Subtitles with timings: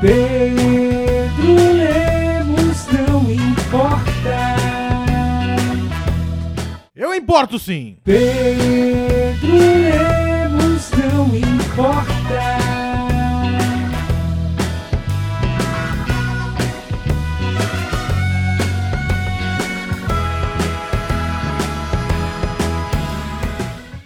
[0.00, 4.56] Pedro Lemos não importa.
[6.96, 7.98] Eu importo sim!
[8.02, 12.40] Pedro Lemos não importa.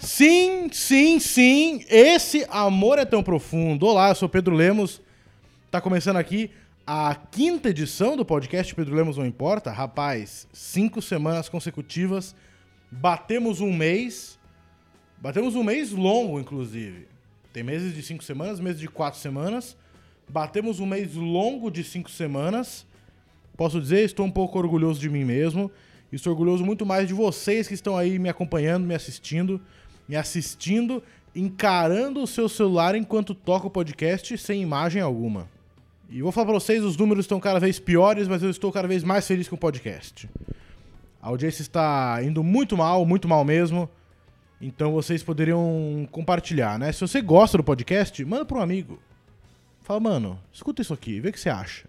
[0.00, 3.86] Sim, sim, sim, esse amor é tão profundo.
[3.86, 5.03] Olá, eu sou Pedro Lemos.
[5.74, 6.52] Tá começando aqui
[6.86, 9.72] a quinta edição do podcast Pedro Lemos Não Importa.
[9.72, 12.32] Rapaz, cinco semanas consecutivas.
[12.92, 14.38] Batemos um mês.
[15.18, 17.08] Batemos um mês longo, inclusive.
[17.52, 19.76] Tem meses de cinco semanas, meses de quatro semanas.
[20.28, 22.86] Batemos um mês longo de cinco semanas.
[23.56, 25.72] Posso dizer, estou um pouco orgulhoso de mim mesmo.
[26.12, 29.60] Estou orgulhoso muito mais de vocês que estão aí me acompanhando, me assistindo,
[30.08, 31.02] me assistindo,
[31.34, 35.52] encarando o seu celular enquanto toca o podcast sem imagem alguma.
[36.14, 38.86] E vou falar pra vocês, os números estão cada vez piores, mas eu estou cada
[38.86, 40.30] vez mais feliz com o podcast.
[41.20, 43.90] A audiência está indo muito mal, muito mal mesmo.
[44.60, 46.92] Então vocês poderiam compartilhar, né?
[46.92, 49.02] Se você gosta do podcast, manda para um amigo.
[49.80, 51.88] Fala, mano, escuta isso aqui, vê o que você acha.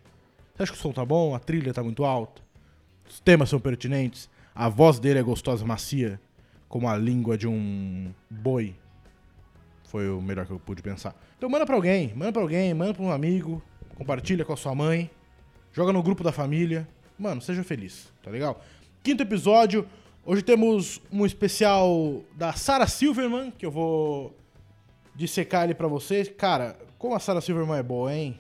[0.56, 1.36] Você acha que o som tá bom?
[1.36, 2.42] A trilha tá muito alta?
[3.08, 4.28] Os temas são pertinentes?
[4.56, 6.20] A voz dele é gostosa, macia,
[6.68, 8.74] como a língua de um boi?
[9.84, 11.16] Foi o melhor que eu pude pensar.
[11.38, 13.62] Então manda pra alguém, manda pra alguém, manda pra um amigo,
[13.96, 15.10] compartilha com a sua mãe,
[15.72, 16.88] joga no grupo da família.
[17.18, 18.62] Mano, seja feliz, tá legal?
[19.02, 19.88] Quinto episódio.
[20.26, 24.36] Hoje temos um especial da Sarah Silverman, que eu vou
[25.16, 26.28] dissecar ele pra vocês.
[26.28, 28.38] Cara, como a Sarah Silverman é boa, hein?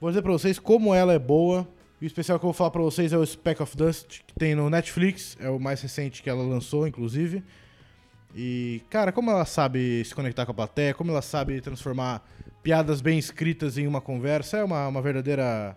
[0.00, 1.66] Vou dizer pra vocês como ela é boa.
[2.00, 4.34] E o especial que eu vou falar pra vocês é o Speck of Dust, que
[4.34, 5.36] tem no Netflix.
[5.40, 7.42] É o mais recente que ela lançou, inclusive.
[8.34, 12.22] E, cara, como ela sabe se conectar com a plateia, como ela sabe transformar
[12.62, 15.76] piadas bem escritas em uma conversa, é uma, uma verdadeira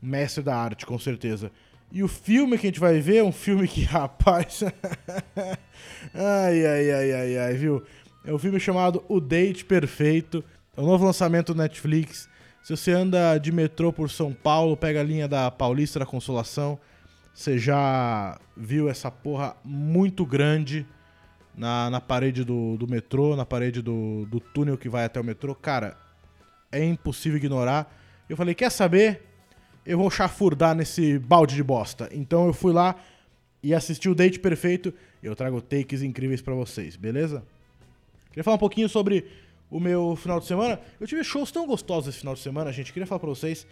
[0.00, 1.50] mestre da arte, com certeza.
[1.92, 4.62] E o filme que a gente vai ver é um filme que, rapaz.
[6.14, 7.82] ai, ai, ai, ai, ai, viu?
[8.24, 10.44] É um filme chamado O Date Perfeito.
[10.76, 12.28] É um novo lançamento do Netflix.
[12.62, 16.78] Se você anda de metrô por São Paulo, pega a linha da Paulista da Consolação,
[17.34, 20.86] você já viu essa porra muito grande
[21.56, 25.24] na, na parede do, do metrô, na parede do, do túnel que vai até o
[25.24, 25.54] metrô.
[25.54, 25.96] Cara,
[26.70, 27.96] é impossível ignorar.
[28.28, 29.22] Eu falei, quer saber?
[29.84, 32.08] Eu vou chafurdar nesse balde de bosta.
[32.12, 32.96] Então eu fui lá
[33.62, 34.92] e assisti o Date Perfeito.
[35.22, 37.44] Eu trago takes incríveis pra vocês, beleza?
[38.28, 39.26] Queria falar um pouquinho sobre
[39.70, 40.80] o meu final de semana.
[41.00, 42.92] Eu tive shows tão gostosos esse final de semana, gente.
[42.92, 43.66] Queria falar pra vocês.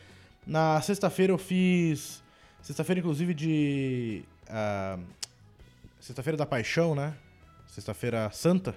[0.47, 2.22] Na sexta-feira eu fiz.
[2.62, 4.22] Sexta-feira, inclusive, de.
[4.48, 4.98] ah,
[6.00, 7.15] sexta-feira da Paixão, né?
[7.69, 8.75] Sexta-feira Santa,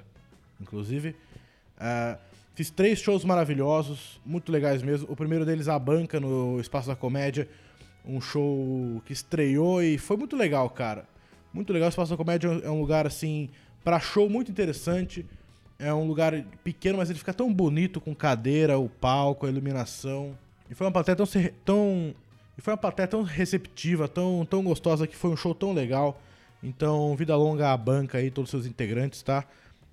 [0.59, 1.15] inclusive.
[1.79, 2.17] Ah,
[2.55, 5.07] fiz três shows maravilhosos, muito legais mesmo.
[5.11, 7.47] O primeiro deles, a banca no Espaço da Comédia.
[8.05, 11.05] Um show que estreou e foi muito legal, cara.
[11.53, 11.87] Muito legal.
[11.87, 13.49] O Espaço da Comédia é um lugar, assim,
[13.83, 15.25] pra show muito interessante.
[15.77, 20.37] É um lugar pequeno, mas ele fica tão bonito com cadeira, o palco, a iluminação.
[20.69, 21.25] E foi uma plateia tão,
[21.65, 22.15] tão
[22.57, 26.21] e foi uma plateia tão receptiva, tão, tão gostosa que foi um show tão legal.
[26.61, 29.43] Então, vida longa à banca aí, todos os seus integrantes, tá?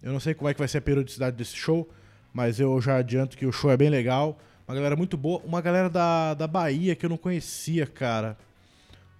[0.02, 1.88] Eu não sei como é que vai ser a periodicidade desse show,
[2.32, 4.38] mas eu já adianto que o show é bem legal.
[4.66, 8.36] Uma galera muito boa, uma galera da, da Bahia que eu não conhecia, cara.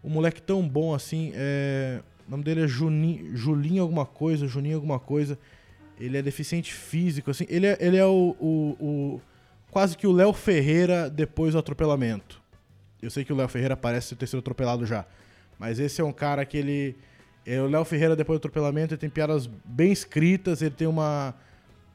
[0.05, 2.01] Um moleque tão bom assim, é...
[2.27, 5.39] o nome dele é Juninho, Julinho alguma coisa, Juninho alguma coisa.
[5.99, 7.45] Ele é deficiente físico, assim.
[7.49, 9.21] Ele é, ele é o, o- o-
[9.71, 12.41] quase que o Léo Ferreira depois do atropelamento.
[13.03, 15.05] Eu sei que o Léo Ferreira parece ter sido atropelado já.
[15.59, 16.97] Mas esse é um cara que ele.
[17.45, 21.35] É o Léo Ferreira depois do atropelamento, ele tem piadas bem escritas, ele tem uma,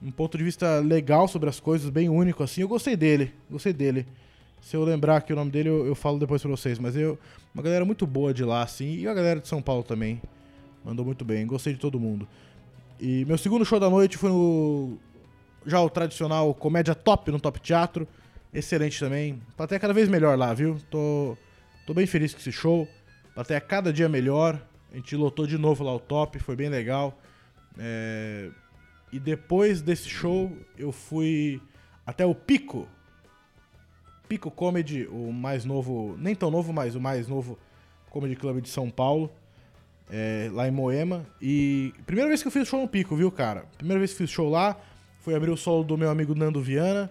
[0.03, 2.61] um ponto de vista legal sobre as coisas, bem único, assim.
[2.61, 4.05] Eu gostei dele, gostei dele.
[4.61, 6.77] Se eu lembrar aqui o nome dele, eu, eu falo depois pra vocês.
[6.77, 7.17] Mas eu.
[7.53, 8.95] Uma galera muito boa de lá, assim.
[8.95, 10.21] E a galera de São Paulo também.
[10.83, 12.27] Mandou muito bem, gostei de todo mundo.
[12.99, 14.97] E meu segundo show da noite foi no.
[15.65, 18.07] Já o tradicional Comédia Top no Top Teatro.
[18.53, 19.41] Excelente também.
[19.55, 20.77] Plateia cada vez melhor lá, viu?
[20.89, 21.37] Tô,
[21.87, 22.87] tô bem feliz com esse show.
[23.33, 24.61] Plateia cada dia melhor.
[24.91, 27.17] A gente lotou de novo lá o top, foi bem legal.
[27.79, 28.49] É,
[29.13, 31.61] E depois desse show, eu fui
[32.05, 32.87] até o Pico.
[34.27, 37.57] Pico Comedy, o mais novo, nem tão novo, mas o mais novo
[38.09, 39.31] Comedy Club de São Paulo.
[40.09, 41.25] é, lá em Moema.
[41.41, 43.65] E primeira vez que eu fiz show no Pico, viu, cara?
[43.77, 44.77] Primeira vez que fiz show lá,
[45.21, 47.09] foi abrir o solo do meu amigo Nando Viana.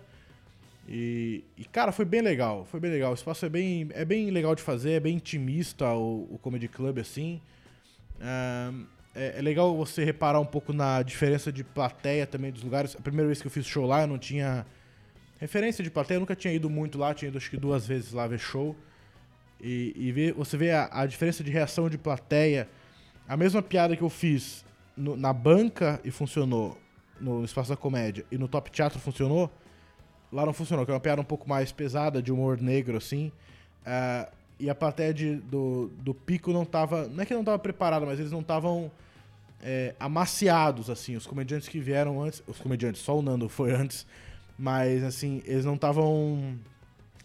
[0.89, 3.13] E, e, cara, foi bem legal, foi bem legal.
[3.13, 6.69] O espaço é bem, é bem legal de fazer, é bem intimista o, o Comedy
[6.69, 7.41] Club, assim.
[8.21, 8.85] Ahn,
[9.15, 12.97] é, é legal você reparar um pouco na diferença de plateia também dos lugares.
[12.97, 14.67] A primeira vez que eu fiz show lá, eu não tinha
[15.43, 18.13] Referência de plateia, eu nunca tinha ido muito lá, tinha ido acho que duas vezes
[18.13, 18.77] lá ver show.
[19.61, 22.69] E, e ver, você vê a, a diferença de reação de plateia.
[23.27, 24.65] A mesma piada que eu fiz
[24.97, 26.79] no- na banca e funcionou
[27.21, 29.51] no Espaço da Comédia e no Top Teatro funcionou,
[30.33, 33.33] lá não funcionou, que é uma piada um pouco mais pesada, de humor negro, assim.
[33.85, 34.29] Ah,
[34.63, 37.09] e a plateia de- do, do Pico não tava.
[37.09, 38.91] Não é que não tava preparada, mas eles não estavam
[39.63, 41.17] é, amaciados, assim.
[41.17, 42.43] Os comediantes que vieram antes.
[42.47, 44.07] Os comediantes, só o Nando foi antes.
[44.59, 46.57] Mas, assim, eles não estavam.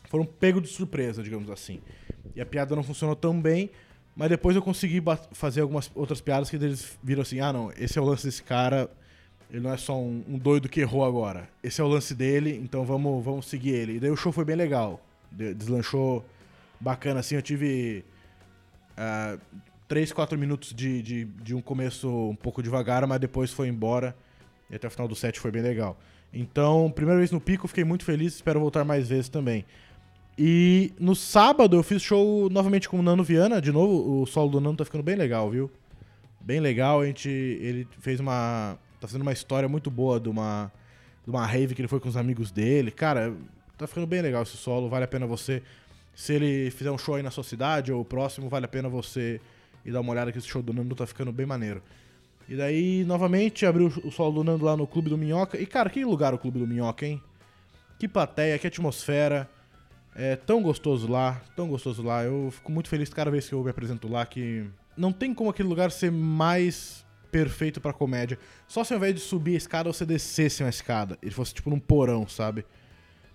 [0.10, 1.80] Foram pegos de surpresa, digamos assim.
[2.36, 3.69] E a piada não funcionou tão bem.
[4.16, 5.01] Mas depois eu consegui
[5.34, 8.42] fazer algumas outras piadas que eles viram assim: ah, não, esse é o lance desse
[8.42, 8.89] cara.
[9.50, 11.48] Ele não é só um, um doido que errou agora.
[11.63, 13.94] Esse é o lance dele, então vamos, vamos seguir ele.
[13.95, 15.00] E daí o show foi bem legal.
[15.31, 16.25] De- Deslanchou
[16.79, 17.35] bacana, assim.
[17.35, 18.03] Eu tive
[18.97, 19.38] ah,
[19.88, 24.15] três, quatro minutos de, de, de um começo um pouco devagar, mas depois foi embora.
[24.69, 25.97] E até o final do set foi bem legal.
[26.33, 28.35] Então, primeira vez no pico, fiquei muito feliz.
[28.35, 29.65] Espero voltar mais vezes também.
[30.38, 33.62] E no sábado eu fiz show novamente com o Nano Viana.
[33.62, 35.71] De novo, o solo do Nano tá ficando bem legal, viu?
[36.39, 37.01] Bem legal.
[37.01, 38.77] A gente, ele fez uma.
[39.00, 40.71] Tá fazendo uma história muito boa de uma,
[41.24, 42.91] de uma rave que ele foi com os amigos dele.
[42.91, 43.33] Cara,
[43.77, 44.89] tá ficando bem legal esse solo.
[44.89, 45.63] Vale a pena você.
[46.17, 49.39] Se ele fizer um show aí na sua cidade ou próximo, vale a pena você
[49.85, 51.79] ir dar uma olhada que esse show do Nando tá ficando bem maneiro.
[52.49, 55.61] E daí, novamente, abriu o solo do Nando lá no Clube do Minhoca.
[55.61, 57.21] E, cara, que lugar o Clube do Minhoca, hein?
[57.99, 59.47] Que plateia, que atmosfera.
[60.15, 62.23] É tão gostoso lá, tão gostoso lá.
[62.23, 64.65] Eu fico muito feliz cada vez que eu me apresento lá que
[64.97, 68.39] não tem como aquele lugar ser mais perfeito pra comédia.
[68.67, 71.15] Só se ao invés de subir a escada, você descesse uma escada.
[71.21, 72.65] Ele fosse tipo num porão, sabe?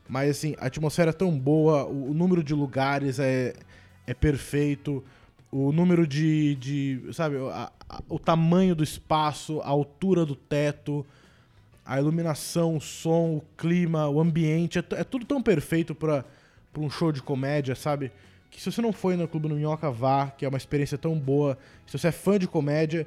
[0.08, 3.54] Mas assim, a atmosfera é tão boa, o, número de lugares é,
[4.06, 5.02] é perfeito,
[5.50, 6.54] o número de.
[6.56, 11.06] de sabe, a- a- o tamanho do espaço, a altura do teto,
[11.84, 16.24] a iluminação, o som, o clima, o ambiente, é, é tudo tão perfeito pra
[16.78, 18.10] um show de comédia, sabe?
[18.50, 21.18] Que se você não foi no Clube do Minhoca, vá, que é uma experiência tão
[21.18, 21.56] boa.
[21.86, 23.06] Se você é fã de comédia,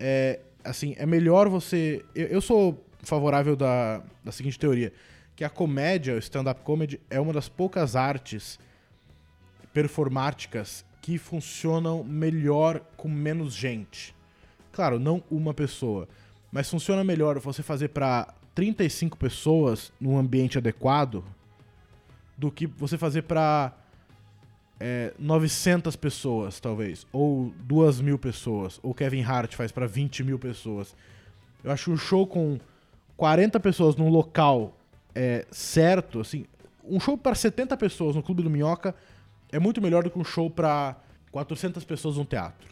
[0.00, 2.02] é, assim, é melhor você.
[2.14, 4.92] Eu, eu sou favorável da, da seguinte teoria:
[5.38, 8.58] que a comédia, o stand-up comedy, é uma das poucas artes
[9.72, 14.12] performáticas que funcionam melhor com menos gente.
[14.72, 16.08] Claro, não uma pessoa,
[16.50, 21.22] mas funciona melhor você fazer pra 35 pessoas num ambiente adequado
[22.36, 23.72] do que você fazer pra
[24.80, 30.38] é, 900 pessoas, talvez, ou 2 mil pessoas, ou Kevin Hart faz pra 20 mil
[30.40, 30.96] pessoas.
[31.62, 32.58] Eu acho um show com
[33.16, 34.74] 40 pessoas num local
[35.18, 36.46] é, certo, assim,
[36.84, 38.94] um show para 70 pessoas no Clube do Minhoca
[39.50, 40.96] é muito melhor do que um show pra
[41.32, 42.68] 400 pessoas num teatro.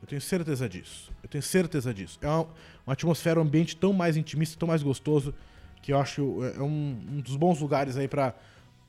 [0.00, 1.10] Eu tenho certeza disso.
[1.24, 2.20] Eu tenho certeza disso.
[2.22, 2.46] É uma,
[2.86, 5.34] uma atmosfera, um ambiente tão mais intimista, tão mais gostoso,
[5.82, 8.32] que eu acho é um, um dos bons lugares aí pra.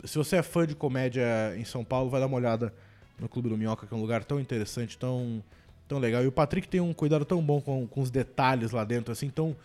[0.04, 1.26] Se você é fã de comédia
[1.58, 2.72] em São Paulo, vai dar uma olhada
[3.20, 5.44] no Clube do Minhoca, que é um lugar tão interessante, tão,
[5.88, 6.24] tão legal.
[6.24, 9.26] E o Patrick tem um cuidado tão bom com, com os detalhes lá dentro, assim.
[9.26, 9.56] Então,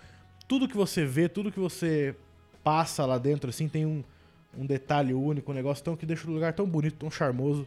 [0.49, 2.17] tudo que você vê, tudo que você
[2.63, 4.03] passa lá dentro, assim, tem um,
[4.57, 7.67] um detalhe único, um negócio tão que deixa o lugar tão bonito, tão charmoso.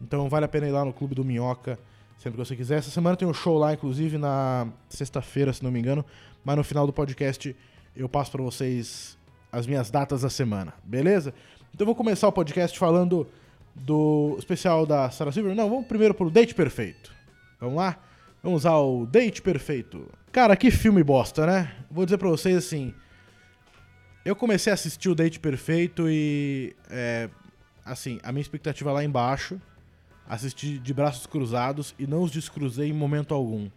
[0.00, 1.78] Então, vale a pena ir lá no Clube do Minhoca,
[2.18, 2.78] sempre que você quiser.
[2.78, 6.04] Essa semana tem um show lá, inclusive, na sexta-feira, se não me engano.
[6.44, 7.56] Mas no final do podcast
[7.96, 9.18] eu passo pra vocês
[9.50, 11.32] as minhas datas da semana, beleza?
[11.74, 13.26] Então eu vou começar o podcast falando
[13.74, 15.54] do especial da Sarah Silver.
[15.54, 17.12] Não, vamos primeiro pro Date Perfeito.
[17.60, 17.98] Vamos lá?
[18.42, 20.06] Vamos ao Date Perfeito.
[20.30, 21.72] Cara, que filme bosta, né?
[21.90, 22.94] Vou dizer pra vocês assim.
[24.26, 26.74] Eu comecei a assistir o Date Perfeito e.
[26.90, 27.30] É,
[27.84, 29.62] assim, a minha expectativa lá embaixo.
[30.28, 33.70] Assisti de braços cruzados e não os descruzei em momento algum.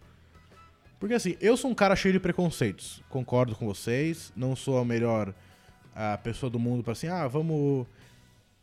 [0.98, 3.00] Porque assim, eu sou um cara cheio de preconceitos.
[3.08, 4.32] Concordo com vocês.
[4.34, 5.32] Não sou a melhor
[5.94, 7.86] a pessoa do mundo pra assim, ah, vamos.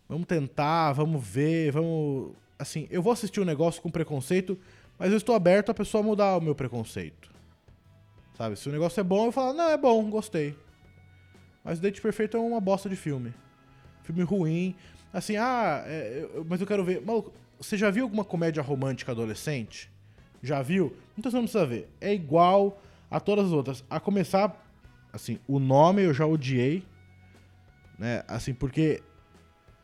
[0.10, 2.34] Vamos tentar, vamos ver, vamos.
[2.60, 4.60] Assim, eu vou assistir um negócio com preconceito,
[5.00, 7.32] mas eu estou aberto a pessoa mudar o meu preconceito.
[8.38, 8.58] Sabe?
[8.58, 10.67] Se o negócio é bom, eu falo, não, é bom, gostei.
[11.68, 13.34] Mas o Date Perfeito é uma bosta de filme.
[14.04, 14.74] Filme ruim.
[15.12, 17.06] Assim, ah, é, mas eu quero ver.
[17.06, 19.92] Maluco, você já viu alguma comédia romântica adolescente?
[20.42, 20.96] Já viu?
[21.18, 21.90] Então você não precisa ver.
[22.00, 22.82] É igual
[23.12, 23.84] a todas as outras.
[23.90, 24.66] A começar,
[25.12, 26.86] assim, o nome eu já odiei.
[28.00, 28.24] Né?
[28.30, 29.04] Assim, porque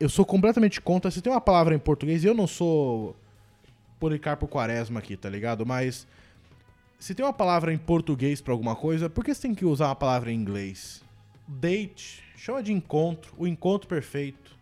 [0.00, 1.10] eu sou completamente contra.
[1.10, 3.14] Se tem uma palavra em português, e eu não sou
[4.00, 5.66] Policarpo Quaresma aqui, tá ligado?
[5.66, 6.06] Mas
[6.98, 9.88] se tem uma palavra em português pra alguma coisa, por que você tem que usar
[9.88, 11.04] uma palavra em inglês?
[11.46, 14.56] Date, chama de encontro, o encontro perfeito.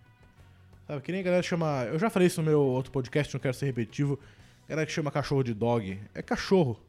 [0.87, 1.85] Sabe, que nem a galera chama.
[1.85, 4.19] Eu já falei isso no meu outro podcast, não quero ser repetitivo.
[4.67, 6.01] A galera que chama cachorro de dog.
[6.15, 6.81] É cachorro.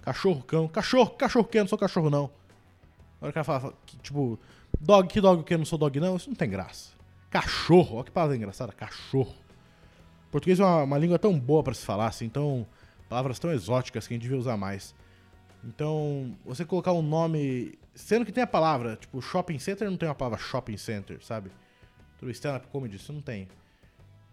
[0.00, 0.68] Cachorro, cão.
[0.68, 2.30] Cachorro, cachorro que não sou cachorro, não.
[3.20, 4.38] hora o cara fala, que, tipo,
[4.80, 6.90] dog, que dog, que não sou dog, não, isso não tem graça.
[7.30, 9.34] Cachorro, olha que palavra engraçada, cachorro.
[10.30, 12.66] Português é uma, uma língua tão boa pra se falar, assim, tão.
[13.08, 14.94] palavras tão exóticas que a gente devia usar mais.
[15.64, 17.78] Então, você colocar um nome.
[17.94, 21.50] Sendo que tem a palavra, tipo, shopping center não tem uma palavra shopping center, sabe?
[22.18, 23.48] Tudo stand-up comedy, isso não tem.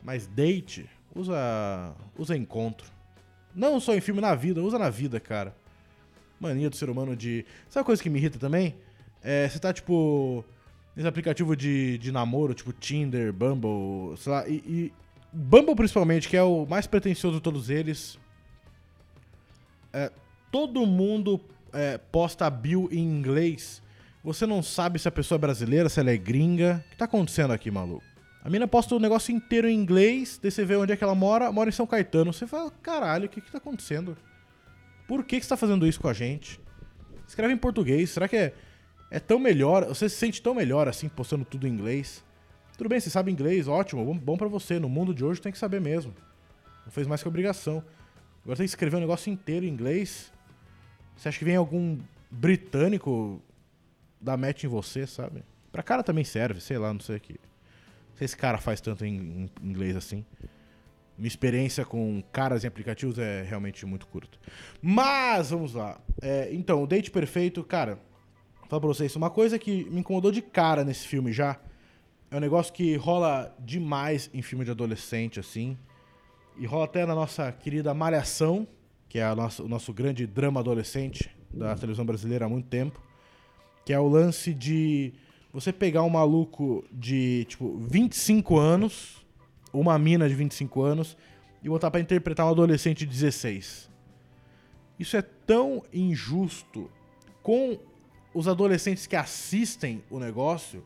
[0.03, 1.93] Mas date, usa.
[2.17, 2.87] usa encontro.
[3.53, 5.55] Não só em filme, na vida, usa na vida, cara.
[6.39, 7.45] Mania do ser humano de.
[7.69, 8.75] Sabe uma coisa que me irrita também?
[9.21, 10.43] É, você tá, tipo.
[10.95, 14.93] Nesse aplicativo de, de namoro, tipo Tinder, Bumble, sei lá, e, e
[15.31, 18.19] Bumble principalmente, que é o mais pretencioso de todos eles.
[19.93, 20.11] É,
[20.51, 21.39] todo mundo
[21.73, 23.81] é, posta bio em inglês.
[24.23, 26.83] Você não sabe se a pessoa é brasileira, se ela é gringa.
[26.85, 28.03] O que tá acontecendo aqui, maluco?
[28.43, 31.15] A mina posta o negócio inteiro em inglês, daí você vê onde é que ela
[31.15, 32.31] mora, mora em São Caetano.
[32.31, 34.17] Você fala, caralho, o que que tá acontecendo?
[35.07, 36.59] Por que que você tá fazendo isso com a gente?
[37.27, 38.53] Escreve em português, será que é,
[39.11, 39.85] é tão melhor?
[39.87, 42.23] Você se sente tão melhor assim, postando tudo em inglês?
[42.77, 44.79] Tudo bem, você sabe inglês, ótimo, bom, bom para você.
[44.79, 46.13] No mundo de hoje tem que saber mesmo.
[46.85, 47.83] Não fez mais que obrigação.
[48.41, 50.31] Agora tem que escrever um negócio inteiro em inglês.
[51.19, 51.97] Você acha que vem algum
[52.31, 53.41] britânico
[54.21, 55.43] dar match em você, sabe?
[55.69, 57.33] Pra cara também serve, sei lá, não sei o que.
[57.33, 60.25] Não sei se cara faz tanto em, inglês assim.
[61.17, 64.37] Minha experiência com caras em aplicativos é realmente muito curta.
[64.81, 65.99] Mas, vamos lá.
[66.21, 67.95] É, então, o date perfeito, cara,
[68.61, 71.59] vou falar pra vocês, uma coisa que me incomodou de cara nesse filme já.
[72.31, 75.77] É um negócio que rola demais em filme de adolescente, assim.
[76.57, 78.65] E rola até na nossa querida Malhação,
[79.09, 83.01] que é nossa, o nosso grande drama adolescente da televisão brasileira há muito tempo.
[83.83, 85.13] Que é o lance de
[85.51, 89.25] você pegar um maluco de, tipo, 25 anos,
[89.73, 91.17] uma mina de 25 anos,
[91.63, 93.89] e botar pra interpretar um adolescente de 16.
[94.99, 96.89] Isso é tão injusto
[97.41, 97.79] com
[98.31, 100.83] os adolescentes que assistem o negócio,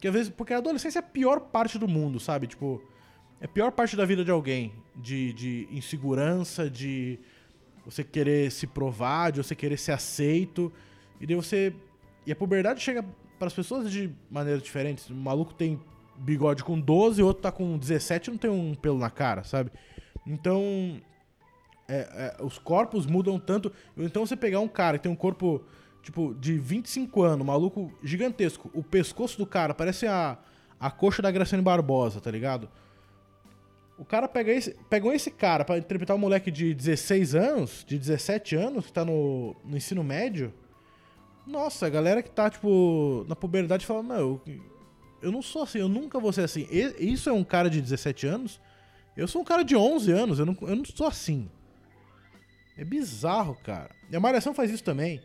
[0.00, 0.28] que às vezes.
[0.28, 2.48] Porque a adolescência é a pior parte do mundo, sabe?
[2.48, 2.82] Tipo,
[3.40, 4.72] é a pior parte da vida de alguém.
[4.96, 7.18] De, de insegurança, de
[7.84, 10.72] você querer se provar, de você querer ser aceito.
[11.20, 11.74] E daí você.
[12.26, 13.04] E a puberdade chega
[13.38, 15.10] para as pessoas de maneiras diferentes.
[15.10, 15.80] O maluco tem
[16.16, 19.44] bigode com 12, o outro tá com 17 e não tem um pelo na cara,
[19.44, 19.70] sabe?
[20.26, 21.00] Então.
[21.88, 23.72] é, é, os corpos mudam tanto.
[23.96, 25.62] Então você pegar um cara que tem um corpo,
[26.02, 28.70] tipo, de 25 anos, maluco gigantesco.
[28.72, 30.38] O pescoço do cara parece a,
[30.80, 32.68] a coxa da Graciane Barbosa, tá ligado?
[33.96, 37.96] O cara pega esse, pegou esse cara pra interpretar um moleque de 16 anos, de
[37.96, 40.52] 17 anos, que tá no, no ensino médio.
[41.46, 44.42] Nossa, a galera que tá, tipo, na puberdade fala, meu, eu,
[45.22, 46.66] eu não sou assim, eu nunca vou ser assim.
[46.70, 48.60] E- isso é um cara de 17 anos?
[49.16, 51.48] Eu sou um cara de 11 anos, eu não, eu não sou assim.
[52.76, 53.90] É bizarro, cara.
[54.10, 55.20] E a Malhação faz isso também.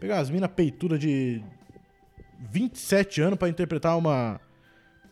[0.00, 1.40] Pegar as minas peitudas de
[2.50, 4.40] 27 anos pra interpretar uma,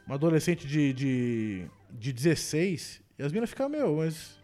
[0.06, 3.02] uma adolescente de, de, de 16.
[3.18, 4.38] E as minas ficam, meu, mas.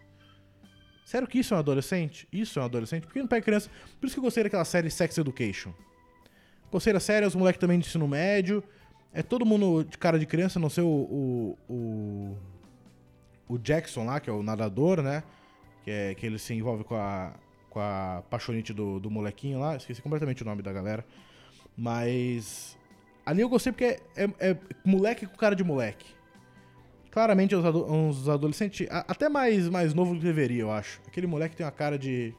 [1.05, 2.27] Sério que isso é um adolescente?
[2.33, 3.03] Isso é um adolescente?
[3.07, 3.71] Por que não pega criança?
[4.01, 5.73] Por isso que eu gostei daquela série Sex Education.
[6.73, 8.65] Gostei da série, os moleques também de ensino médio.
[9.13, 12.37] É todo mundo de cara de criança, a não ser o, o, o,
[13.49, 15.23] o Jackson lá, que é o nadador, né?
[15.85, 17.33] Que, é, que ele se envolve com a,
[17.71, 19.77] com a paixonite do, do molequinho lá.
[19.77, 21.05] Esqueci completamente o nome da galera.
[21.77, 22.77] Mas.
[23.27, 26.07] Ali eu gostei porque é, é- é moleque com cara de moleque.
[27.15, 28.89] Claramente uns, ado- uns adolescentes.
[28.91, 31.01] Até mais, mais novo do que deveria, eu acho.
[31.07, 32.35] Aquele moleque tem uma cara de.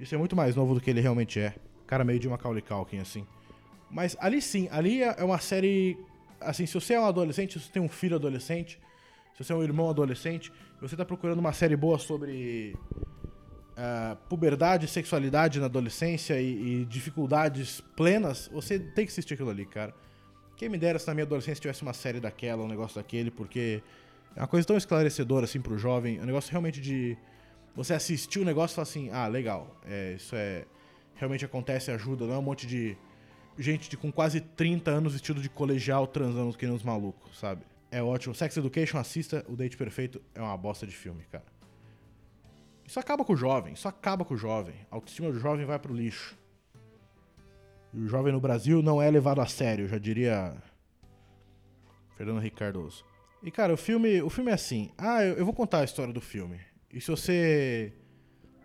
[0.00, 1.54] de ser muito mais novo do que ele realmente é.
[1.86, 3.24] Cara meio de Macaulay Culkin, assim.
[3.88, 5.96] Mas ali sim, ali é é uma série.
[6.40, 8.80] Assim, se você é um adolescente, se você tem um filho adolescente,
[9.36, 12.74] se você é um irmão adolescente, você tá procurando uma série boa sobre
[13.76, 19.66] ah, puberdade, sexualidade na adolescência e, e dificuldades plenas, você tem que assistir aquilo ali,
[19.66, 19.94] cara.
[20.56, 23.82] Quem me dera se na minha adolescência tivesse uma série daquela, um negócio daquele, porque
[24.36, 27.16] é uma coisa tão esclarecedora assim pro jovem, é um negócio realmente de
[27.74, 30.66] você assistir o negócio e falar assim, ah, legal, é, isso é
[31.14, 32.96] realmente acontece, ajuda, não é um monte de
[33.58, 37.62] gente de, com quase 30 anos vestido de colegial transando que nem uns malucos, sabe?
[37.90, 38.34] É ótimo.
[38.34, 41.44] Sex Education, assista, o Date Perfeito é uma bosta de filme, cara.
[42.84, 44.74] Isso acaba com o jovem, isso acaba com o jovem.
[44.90, 46.36] A autoestima do jovem vai pro lixo.
[47.94, 50.54] E o jovem no Brasil não é levado a sério, já diria
[52.16, 53.04] Fernando Henrique Cardoso.
[53.42, 54.90] E cara, o filme, o filme é assim.
[54.96, 56.60] Ah, eu, eu vou contar a história do filme.
[56.92, 57.92] E se você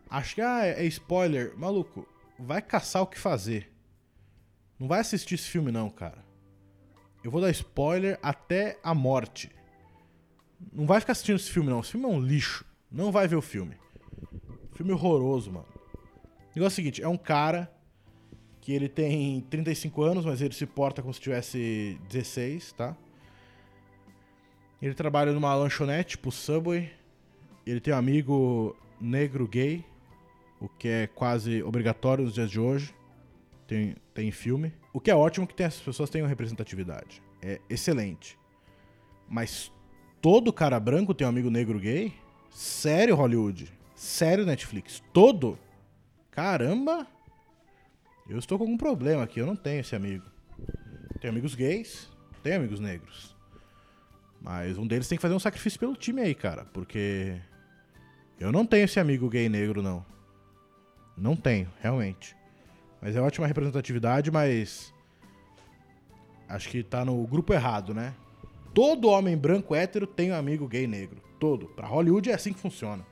[0.09, 2.07] acha que ah, é spoiler, maluco,
[2.39, 3.71] vai caçar o que fazer.
[4.79, 6.25] Não vai assistir esse filme não, cara.
[7.23, 9.51] Eu vou dar spoiler até a morte.
[10.73, 11.81] Não vai ficar assistindo esse filme não.
[11.81, 12.65] Esse filme é um lixo.
[12.91, 13.75] Não vai ver o filme.
[14.73, 15.67] Filme horroroso, mano.
[15.67, 17.71] O negócio é o seguinte, é um cara
[18.59, 22.97] que ele tem 35 anos, mas ele se porta como se tivesse 16, tá?
[24.81, 26.91] Ele trabalha numa lanchonete, tipo Subway.
[27.65, 29.85] Ele tem um amigo negro gay,
[30.59, 32.93] o que é quase obrigatório nos dias de hoje.
[33.67, 34.73] Tem, tem filme.
[34.91, 37.21] O que é ótimo que tem, as pessoas tenham representatividade.
[37.41, 38.37] É excelente.
[39.29, 39.71] Mas
[40.21, 42.13] todo cara branco tem um amigo negro gay?
[42.49, 43.71] Sério, Hollywood?
[43.95, 45.01] Sério, Netflix?
[45.13, 45.57] Todo?
[46.31, 47.07] Caramba!
[48.29, 50.25] Eu estou com algum problema aqui, eu não tenho esse amigo.
[51.19, 52.09] Tenho amigos gays,
[52.41, 53.35] tenho amigos negros.
[54.41, 56.65] Mas um deles tem que fazer um sacrifício pelo time aí, cara.
[56.65, 57.39] Porque
[58.39, 60.03] eu não tenho esse amigo gay negro, não.
[61.15, 62.35] Não tenho, realmente.
[62.99, 64.93] Mas é ótima representatividade, mas.
[66.49, 68.13] Acho que tá no grupo errado, né?
[68.73, 71.21] Todo homem branco hétero tem um amigo gay negro.
[71.39, 71.67] Todo.
[71.67, 73.05] Pra Hollywood é assim que funciona.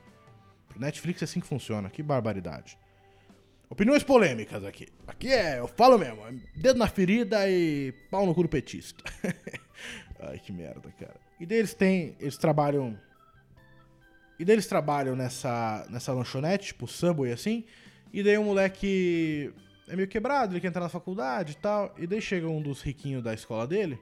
[0.68, 1.88] Pro Netflix é assim que funciona.
[1.88, 2.76] Que barbaridade.
[3.68, 4.88] Opiniões polêmicas aqui.
[5.06, 6.20] Aqui é, eu falo mesmo,
[6.56, 9.04] dedo na ferida e pau no cu do petista.
[10.20, 11.16] Ai, que merda, cara.
[11.38, 12.98] E daí eles têm, eles trabalham...
[14.38, 17.64] E daí eles trabalham nessa, nessa lanchonete, tipo Subway, assim.
[18.12, 19.52] E daí o um moleque
[19.90, 21.94] é meio quebrado, ele quer entrar na faculdade e tal.
[21.98, 23.98] E daí chega um dos riquinhos da escola dele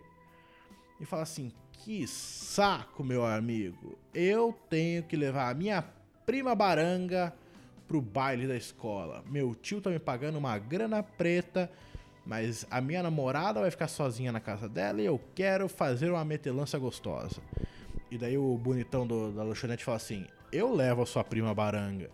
[1.01, 3.99] e fala assim: Que saco, meu amigo.
[4.15, 5.83] Eu tenho que levar a minha
[6.27, 7.35] prima baranga
[7.87, 9.25] pro baile da escola.
[9.27, 11.71] Meu tio tá me pagando uma grana preta,
[12.29, 16.23] mas a minha namorada vai ficar sozinha na casa dela e eu quero fazer uma
[16.27, 17.41] metelança gostosa.
[18.11, 22.11] E daí o bonitão do, da lanchonete fala assim: Eu levo a sua prima baranga.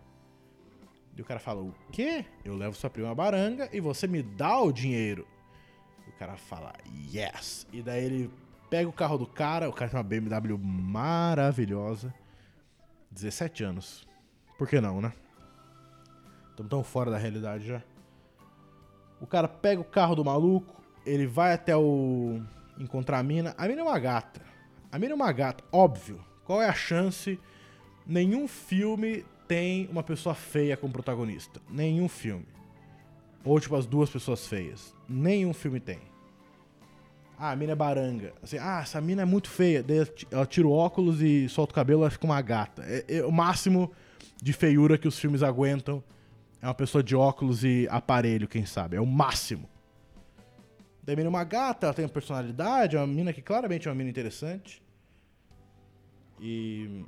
[1.16, 2.25] E o cara fala: O quê?
[2.44, 5.26] Eu levo sua prima baranga e você me dá o dinheiro.
[6.06, 6.73] E o cara fala:
[7.12, 7.66] Yes.
[7.73, 8.30] E daí ele
[8.71, 12.14] pega o carro do cara, o cara tem uma BMW maravilhosa.
[13.11, 14.06] 17 anos.
[14.56, 15.12] Por que não, né?
[16.50, 17.83] Estamos tão fora da realidade já.
[19.21, 22.40] O cara pega o carro do maluco, ele vai até o.
[22.78, 23.54] encontrar a mina.
[23.56, 24.40] A mina é uma gata.
[24.90, 26.21] A mina é uma gata, óbvio.
[26.44, 27.38] Qual é a chance?
[28.06, 31.61] Nenhum filme tem uma pessoa feia como protagonista.
[31.70, 32.46] Nenhum filme.
[33.44, 34.94] Ou tipo as duas pessoas feias.
[35.09, 36.00] Nenhum filme tem.
[37.38, 38.33] Ah, a mina é baranga.
[38.42, 39.83] Assim, ah, essa mina é muito feia.
[39.83, 42.83] Daí ela tira o óculos e solta o cabelo, ela fica uma gata.
[42.87, 43.90] É, é o máximo
[44.40, 46.03] de feiura que os filmes aguentam
[46.64, 48.96] é uma pessoa de óculos e aparelho, quem sabe.
[48.96, 49.68] É o máximo.
[51.03, 53.94] Daí mina é uma gata, ela tem personalidade, é uma mina que claramente é uma
[53.94, 54.83] mina interessante.
[56.40, 57.05] E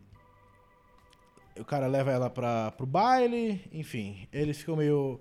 [1.59, 5.19] o cara leva ela pra, pro baile, enfim, eles ficam meio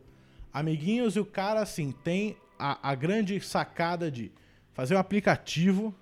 [0.51, 4.33] amiguinhos e o cara, assim, tem a, a grande sacada de
[4.73, 5.95] fazer um aplicativo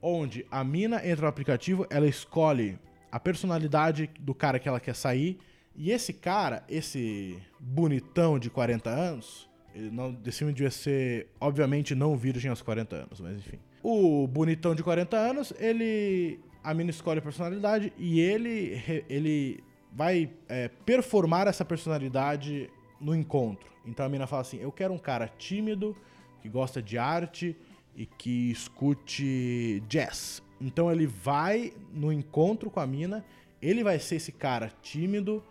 [0.00, 2.78] onde a mina entra no aplicativo, ela escolhe
[3.12, 5.38] a personalidade do cara que ela quer sair
[5.74, 11.94] e esse cara, esse bonitão de 40 anos, ele não, desse filme devia ser, obviamente,
[11.94, 13.58] não virgem aos 40 anos, mas enfim.
[13.82, 16.40] O bonitão de 40 anos, ele.
[16.62, 22.68] A mina escolhe a personalidade e ele, ele vai é, performar essa personalidade
[23.00, 23.70] no encontro.
[23.86, 25.96] Então a mina fala assim: Eu quero um cara tímido,
[26.42, 27.56] que gosta de arte
[27.96, 30.42] e que escute jazz.
[30.60, 33.24] Então ele vai no encontro com a mina,
[33.62, 35.42] ele vai ser esse cara tímido,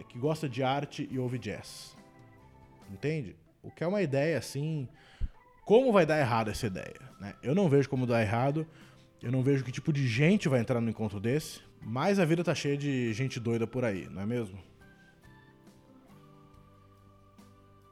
[0.00, 1.96] é que gosta de arte e ouve jazz.
[2.90, 3.36] Entende?
[3.62, 4.88] O que é uma ideia assim.
[5.64, 7.00] Como vai dar errado essa ideia?
[7.20, 7.34] Né?
[7.42, 8.66] Eu não vejo como dar errado.
[9.22, 11.60] Eu não vejo que tipo de gente vai entrar no encontro desse.
[11.82, 14.58] Mas a vida tá cheia de gente doida por aí, não é mesmo?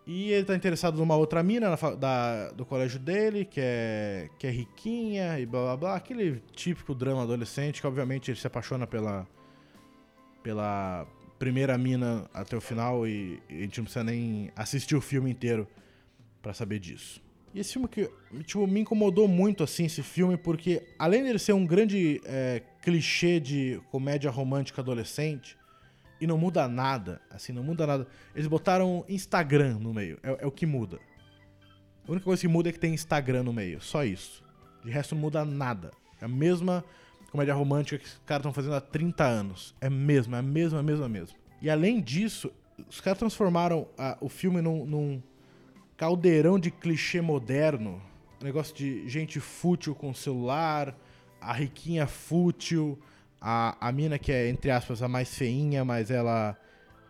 [0.07, 4.47] E ele tá interessado numa outra mina na, da, do colégio dele, que é, que
[4.47, 5.97] é riquinha e blá blá blá.
[5.97, 9.27] Aquele típico drama adolescente que, obviamente, ele se apaixona pela,
[10.43, 11.07] pela,
[11.39, 15.31] primeira mina até o final e, e a gente não precisa nem assistir o filme
[15.31, 15.69] inteiro
[16.43, 17.23] para saber disso.
[17.55, 18.11] E esse filme que
[18.45, 22.63] tipo, me incomodou muito assim esse filme porque além de ele ser um grande é,
[22.83, 25.57] clichê de comédia romântica adolescente
[26.21, 28.07] e não muda nada, assim não muda nada.
[28.35, 30.99] Eles botaram Instagram no meio, é, é o que muda.
[32.07, 34.43] A única coisa que muda é que tem Instagram no meio, só isso.
[34.85, 35.91] De resto não muda nada.
[36.21, 36.85] É a mesma
[37.31, 39.75] comédia romântica que os caras estão fazendo há 30 anos.
[39.81, 41.37] É mesmo, é a mesma, a mesma, a mesma.
[41.61, 42.53] E além disso,
[42.89, 45.23] os caras transformaram a, o filme num, num,
[45.97, 48.01] caldeirão de clichê moderno.
[48.41, 50.97] negócio de gente fútil com celular,
[51.41, 52.99] a riquinha fútil,
[53.41, 56.57] a, a mina que é, entre aspas, a mais feinha, mas ela.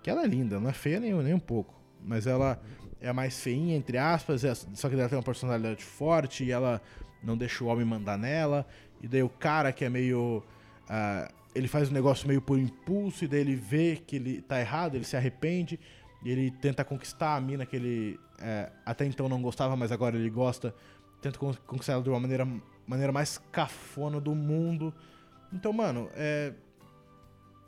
[0.03, 1.75] Que ela é linda, não é feia nem, nem um pouco.
[2.03, 2.61] Mas ela
[3.01, 6.51] é a mais feinha, entre aspas, é, só que ela tem uma personalidade forte e
[6.51, 6.81] ela
[7.23, 8.67] não deixa o homem mandar nela.
[9.03, 10.43] E daí o cara que é meio.
[10.89, 14.61] Uh, ele faz um negócio meio por impulso, e daí ele vê que ele tá
[14.61, 15.79] errado, ele se arrepende.
[16.25, 20.17] E ele tenta conquistar a mina que ele é, até então não gostava, mas agora
[20.17, 20.75] ele gosta.
[21.21, 22.47] Tenta con- conquistar ela de uma maneira,
[22.87, 24.93] maneira mais cafona do mundo.
[25.53, 26.53] Então, mano, é,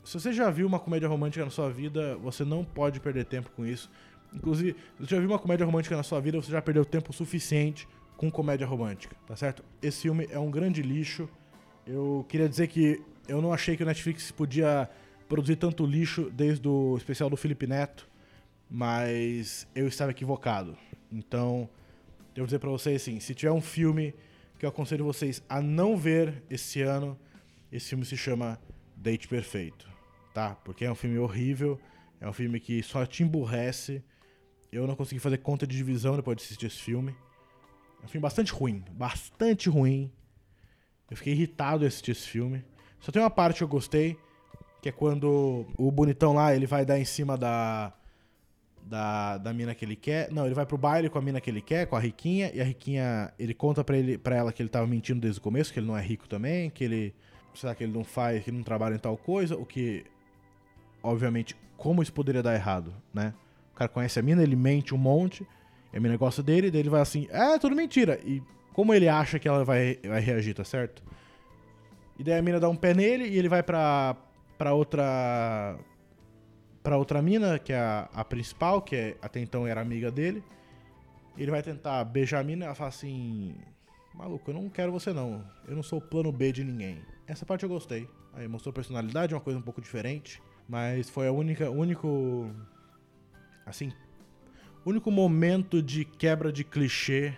[0.03, 3.49] se você já viu uma comédia romântica na sua vida, você não pode perder tempo
[3.51, 3.89] com isso.
[4.33, 7.13] Inclusive, se você já viu uma comédia romântica na sua vida, você já perdeu tempo
[7.13, 7.87] suficiente
[8.21, 9.65] com comédia romântica, tá certo?
[9.81, 11.27] Esse filme é um grande lixo.
[11.87, 14.87] Eu queria dizer que eu não achei que o Netflix podia
[15.27, 18.07] produzir tanto lixo desde o especial do Felipe Neto,
[18.69, 20.77] mas eu estava equivocado.
[21.11, 21.67] Então,
[22.35, 24.13] eu vou dizer pra vocês assim, se tiver um filme
[24.59, 27.17] que eu aconselho vocês a não ver esse ano,
[27.71, 28.61] esse filme se chama
[28.95, 29.89] Date Perfeito,
[30.31, 30.53] tá?
[30.63, 31.79] Porque é um filme horrível,
[32.19, 34.03] é um filme que só te emburrece.
[34.71, 37.15] Eu não consegui fazer conta de divisão depois de assistir esse filme.
[38.01, 40.11] É um filme bastante ruim, bastante ruim.
[41.09, 42.63] Eu fiquei irritado assistir esse filme.
[42.99, 44.17] Só tem uma parte que eu gostei,
[44.81, 47.93] que é quando o bonitão lá, ele vai dar em cima da
[48.83, 50.31] da, da mina que ele quer.
[50.31, 52.61] Não, ele vai pro baile com a mina que ele quer, com a riquinha, e
[52.61, 55.71] a riquinha, ele conta pra, ele, pra ela que ele tava mentindo desde o começo,
[55.71, 57.15] que ele não é rico também, que ele,
[57.53, 60.05] será que ele não faz, que ele não trabalha em tal coisa, o que,
[61.01, 63.33] obviamente, como isso poderia dar errado, né?
[63.73, 65.47] O cara conhece a mina, ele mente um monte,
[65.97, 68.19] a mina gosta dele, daí ele vai assim, é, tudo mentira.
[68.23, 68.41] E
[68.73, 71.03] como ele acha que ela vai, vai reagir, tá certo?
[72.17, 74.15] E daí a mina dá um pé nele e ele vai pra,
[74.57, 75.77] pra outra.
[76.83, 80.43] pra outra mina, que é a, a principal, que é, até então era amiga dele.
[81.37, 83.55] Ele vai tentar beijar a mina e ela fala assim:
[84.13, 85.43] Maluco, eu não quero você não.
[85.67, 87.01] Eu não sou o plano B de ninguém.
[87.27, 88.07] Essa parte eu gostei.
[88.33, 90.41] Aí mostrou personalidade, uma coisa um pouco diferente.
[90.67, 91.69] Mas foi a única.
[91.69, 92.49] único.
[93.65, 93.91] Assim.
[94.89, 97.33] Único momento de quebra de clichê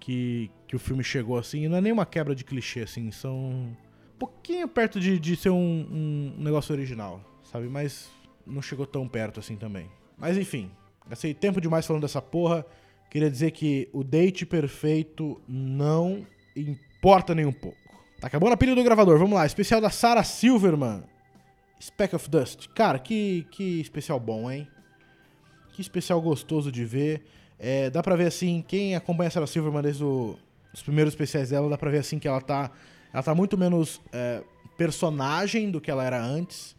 [0.00, 1.66] que, que o filme chegou assim.
[1.68, 3.10] Não é nem uma quebra de clichê, assim.
[3.10, 3.36] São.
[3.36, 7.68] Um pouquinho perto de, de ser um, um negócio original, sabe?
[7.68, 8.10] Mas
[8.46, 9.90] não chegou tão perto assim também.
[10.16, 10.70] Mas enfim,
[11.08, 12.64] gastei tempo demais falando dessa porra.
[13.10, 17.78] Queria dizer que o date perfeito não importa nem um pouco.
[18.20, 19.46] Tá acabando a pilha do gravador, vamos lá.
[19.46, 21.02] Especial da Sarah Silverman.
[21.80, 22.68] Speck of Dust.
[22.68, 24.66] Cara, que, que especial bom, hein?
[25.74, 27.22] Que especial gostoso de ver.
[27.58, 30.36] É, dá pra ver assim, quem acompanha a Sarah Silverman desde o-
[30.72, 32.70] os primeiros especiais dela, dá pra ver assim que ela tá.
[33.12, 34.42] Ela tá muito menos é,
[34.76, 36.76] personagem do que ela era antes.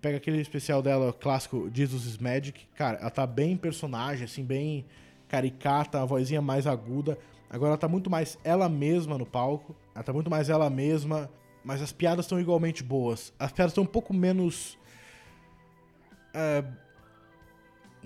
[0.00, 2.66] Pega aquele especial dela clássico, Jesus is Magic.
[2.74, 4.84] Cara, ela tá bem personagem, assim, bem
[5.28, 7.16] caricata, a vozinha mais aguda.
[7.48, 9.74] Agora ela tá muito mais ela mesma no palco.
[9.94, 11.30] Ela tá muito mais ela mesma.
[11.64, 13.32] Mas as piadas estão igualmente boas.
[13.38, 14.76] As piadas estão um pouco menos.
[16.32, 16.64] é,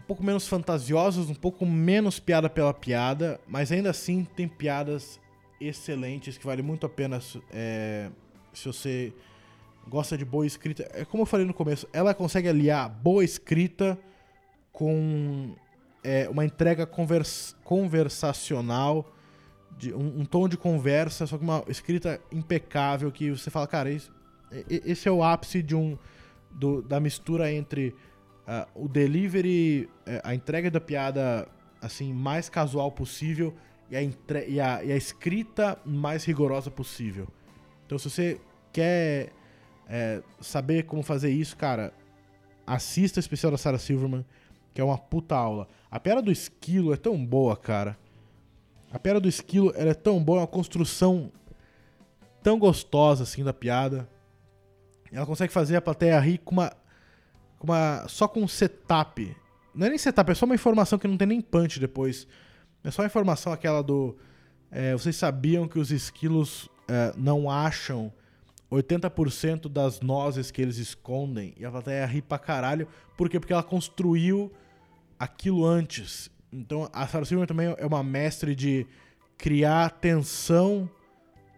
[0.09, 5.21] pouco menos fantasiosas, um pouco menos piada pela piada, mas ainda assim tem piadas
[5.61, 7.21] excelentes que vale muito a pena
[7.53, 8.11] é,
[8.53, 9.13] se você
[9.87, 10.89] gosta de boa escrita.
[10.95, 13.99] É como eu falei no começo, ela consegue aliar boa escrita
[14.73, 15.55] com
[16.03, 19.13] é, uma entrega convers- conversacional,
[19.77, 23.91] de, um, um tom de conversa, só que uma escrita impecável que você fala, cara,
[23.91, 24.13] isso-
[24.51, 25.97] e- e- esse é o ápice de um
[26.51, 27.95] do- da mistura entre
[28.51, 31.47] ah, o delivery, eh, a entrega da piada
[31.83, 33.55] assim mais casual possível
[33.91, 37.29] e a, entre- e a- e a escrita mais rigorosa possível.
[37.87, 38.41] Então, se você
[38.73, 39.29] quer
[39.89, 41.93] eh, saber como fazer isso, cara,
[42.67, 44.25] assista o especial da Sarah Silverman,
[44.75, 45.69] que é uma puta aula.
[45.91, 47.97] A piada do esquilo é tão boa, cara.
[48.91, 51.31] A piada do esquilo ela é tão boa, é uma construção
[52.43, 54.09] tão gostosa assim da piada.
[55.13, 56.73] Ela consegue fazer a plateia rir com uma,
[57.61, 59.37] uma só com setup.
[59.75, 62.27] Não é nem setup, é só uma informação que não tem nem punch depois.
[62.83, 64.17] É só a informação aquela do.
[64.71, 68.13] é, vocês sabiam que os esquilos é, não acham
[68.71, 72.87] 80% das nozes que eles escondem e a plateia ri pra caralho.
[73.17, 73.41] Por quê?
[73.41, 74.53] Porque ela construiu
[75.19, 76.31] aquilo antes.
[76.53, 78.87] Então a Sarah Silverman também é uma mestre de
[79.37, 80.89] criar tensão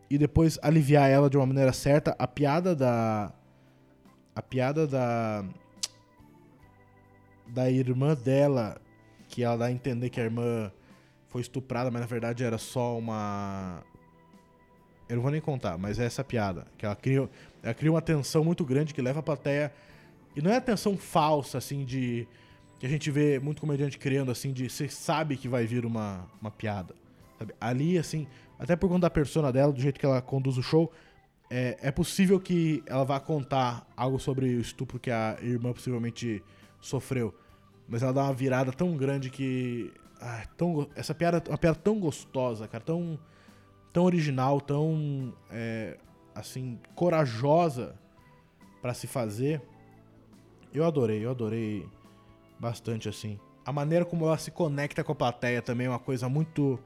[0.09, 2.15] e depois aliviar ela de uma maneira certa.
[2.19, 3.33] A piada da.
[4.35, 5.45] A piada da.
[7.53, 8.81] Da irmã dela,
[9.29, 10.71] que ela dá a entender que a irmã
[11.29, 13.83] foi estuprada, mas na verdade era só uma.
[15.09, 16.67] Eu não vou nem contar, mas é essa piada.
[16.77, 17.29] Que ela cria,
[17.63, 19.73] ela cria uma tensão muito grande que leva a plateia.
[20.37, 22.27] E não é a tensão falsa, assim, de.
[22.79, 26.27] Que a gente vê muito comediante criando, assim, de você sabe que vai vir uma,
[26.41, 26.95] uma piada.
[27.39, 27.55] sabe?
[27.61, 28.27] Ali, assim,
[28.59, 30.91] até por conta da persona dela, do jeito que ela conduz o show,
[31.51, 36.43] é, é possível que ela vá contar algo sobre o estupro que a irmã possivelmente
[36.81, 37.35] sofreu.
[37.89, 39.93] Mas ela dá uma virada tão grande que.
[40.21, 43.19] ah, tão, essa piada é uma piada tão gostosa, cara, tão,
[43.93, 45.35] tão original, tão.
[45.51, 45.99] é,
[46.35, 47.95] assim, corajosa
[48.81, 49.61] pra se fazer.
[50.73, 51.87] Eu adorei, eu adorei
[52.59, 53.39] bastante assim.
[53.65, 56.79] A maneira como ela se conecta com a plateia também é uma coisa muito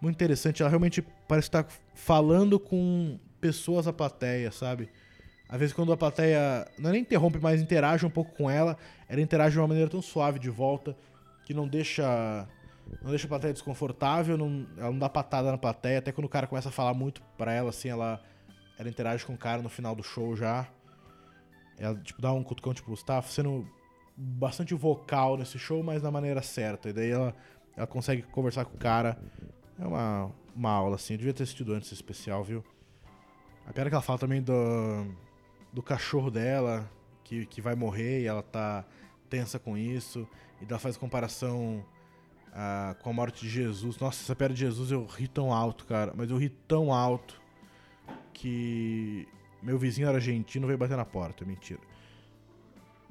[0.00, 0.62] muito interessante.
[0.62, 4.88] Ela realmente parece estar falando com pessoas da plateia, sabe?
[5.52, 8.74] Às vezes quando a plateia não é nem interrompe, mas interage um pouco com ela,
[9.06, 10.96] ela interage de uma maneira tão suave de volta
[11.44, 12.48] que não deixa
[13.02, 16.28] não deixa a plateia desconfortável, não, ela não dá patada na plateia, até quando o
[16.28, 18.18] cara começa a falar muito pra ela, assim, ela,
[18.78, 20.66] ela interage com o cara no final do show já.
[21.78, 23.68] Ela, tipo, dá um cutucão, tipo, você tá sendo
[24.16, 26.88] bastante vocal nesse show, mas da maneira certa.
[26.88, 27.36] E daí ela,
[27.76, 29.18] ela consegue conversar com o cara.
[29.78, 31.14] É uma, uma aula, assim.
[31.14, 32.64] Eu devia ter assistido antes esse especial, viu?
[33.66, 34.52] A piada que ela fala também do,
[35.72, 36.90] do cachorro dela,
[37.24, 38.84] que, que vai morrer e ela tá
[39.30, 40.28] tensa com isso.
[40.60, 41.84] E ela faz comparação
[42.52, 43.98] ah, com a morte de Jesus.
[43.98, 46.12] Nossa, essa piada de Jesus eu ri tão alto, cara.
[46.14, 47.40] Mas eu ri tão alto
[48.34, 49.26] que
[49.62, 51.44] meu vizinho argentino veio bater na porta.
[51.44, 51.80] Mentira.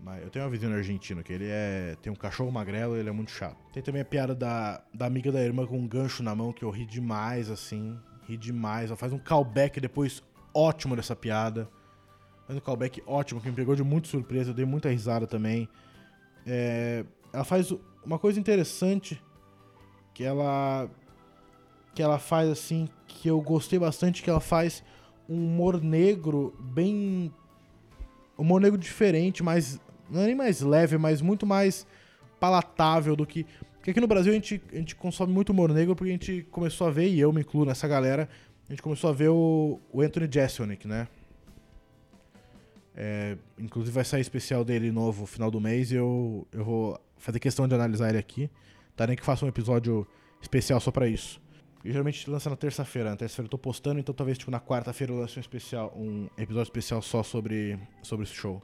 [0.03, 1.95] Mas eu tenho um vizinho argentino que ele é.
[2.01, 3.57] tem um cachorro magrelo e ele é muito chato.
[3.71, 6.63] Tem também a piada da, da amiga da irmã com um gancho na mão que
[6.63, 7.97] eu ri demais, assim.
[8.27, 8.89] Ri demais.
[8.89, 11.69] Ela faz um callback depois ótimo dessa piada.
[12.51, 14.49] Faz um callback ótimo, que me pegou de muito surpresa.
[14.49, 15.69] Eu dei muita risada também.
[16.45, 19.21] É, ela faz uma coisa interessante
[20.13, 20.89] que ela
[21.95, 24.83] que ela faz assim que eu gostei bastante que ela faz
[25.29, 27.33] um humor negro bem
[28.37, 31.87] um humor negro diferente, mas não é nem mais leve, mas muito mais
[32.37, 33.45] palatável do que
[33.77, 36.45] porque aqui no Brasil a gente, a gente consome muito humor negro porque a gente
[36.51, 38.27] começou a ver, e eu me incluo nessa galera,
[38.67, 41.07] a gente começou a ver o, o Anthony Jeselnik, né?
[42.95, 46.99] É, inclusive vai sair especial dele novo no final do mês e eu, eu vou
[47.17, 48.49] fazer questão de analisar ele aqui.
[48.95, 50.05] Tá nem que faça um episódio
[50.41, 51.41] especial só pra isso.
[51.83, 53.09] E geralmente lança na terça-feira.
[53.09, 56.27] Na terça-feira eu tô postando, então talvez tipo, na quarta-feira eu lance um especial, um
[56.37, 58.61] episódio especial só sobre, sobre esse show.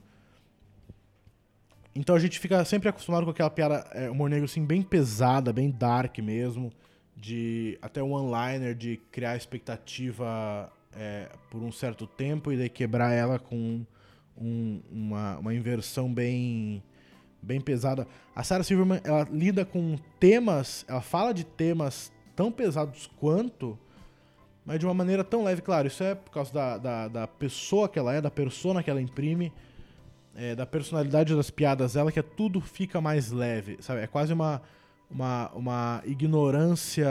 [1.96, 5.52] Então a gente fica sempre acostumado com aquela piada é, humor negro assim, bem pesada,
[5.52, 6.72] bem dark mesmo.
[7.16, 13.12] De até um one-liner de criar expectativa é, por um certo tempo e daí quebrar
[13.13, 13.84] ela com
[14.39, 16.84] um, uma, uma inversão bem
[17.41, 18.08] bem pesada.
[18.36, 23.78] A Sarah Silverman, ela lida com temas, ela fala de temas tão pesados quanto,
[24.65, 25.62] mas de uma maneira tão leve.
[25.62, 28.89] Claro, isso é por causa da, da, da pessoa que ela é, da persona que
[28.89, 29.54] ela imprime,
[30.36, 34.02] é, da personalidade das piadas dela, que é tudo fica mais leve, sabe?
[34.02, 34.62] É quase uma,
[35.10, 37.08] uma, uma ignorância.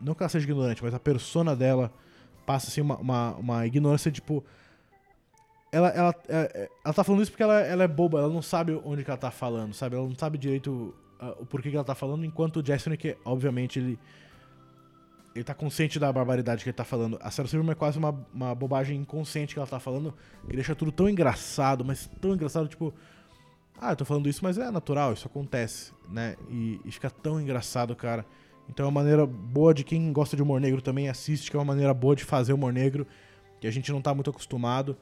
[0.00, 1.92] Não que ela seja ignorante, mas a persona dela
[2.44, 4.44] passa assim uma, uma, uma ignorância tipo
[5.74, 8.28] ela, ela, ela, é, é, ela tá falando isso porque ela, ela é boba, ela
[8.28, 9.96] não sabe onde que ela tá falando, sabe?
[9.96, 13.16] Ela não sabe direito uh, o porquê que ela tá falando, enquanto o Jason, que
[13.24, 13.98] obviamente ele.
[15.34, 17.18] Ele tá consciente da barbaridade que ele tá falando.
[17.20, 20.14] A Sarah Silverman é quase uma, uma bobagem inconsciente que ela tá falando,
[20.48, 22.94] que deixa tudo tão engraçado, mas tão engraçado, tipo.
[23.76, 26.36] Ah, eu tô falando isso, mas é natural, isso acontece, né?
[26.48, 28.24] E, e fica tão engraçado, cara.
[28.68, 31.58] Então é uma maneira boa de quem gosta de humor negro também assiste, que é
[31.58, 33.04] uma maneira boa de fazer humor negro,
[33.60, 34.96] que a gente não tá muito acostumado.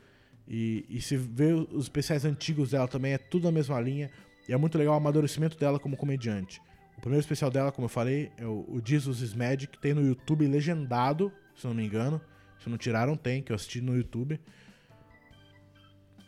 [0.46, 4.11] E, e se vê os especiais antigos dela também, é tudo na mesma linha.
[4.48, 6.61] E é muito legal o amadurecimento dela como comediante.
[6.98, 10.05] O primeiro especial dela, como eu falei, é o, o Jesus is Magic, tem no
[10.05, 12.20] YouTube legendado, se não me engano.
[12.62, 14.40] Se não tiraram, tem, que eu assisti no YouTube.